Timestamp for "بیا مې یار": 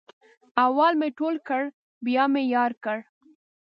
2.05-2.71